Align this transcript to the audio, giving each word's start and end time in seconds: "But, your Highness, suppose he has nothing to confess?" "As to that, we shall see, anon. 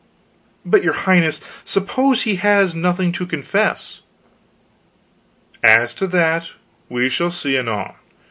"But, 0.65 0.83
your 0.83 0.93
Highness, 0.95 1.39
suppose 1.63 2.23
he 2.23 2.37
has 2.37 2.73
nothing 2.73 3.11
to 3.11 3.23
confess?" 3.27 3.99
"As 5.61 5.93
to 5.93 6.07
that, 6.07 6.49
we 6.89 7.07
shall 7.07 7.29
see, 7.29 7.55
anon. 7.55 7.93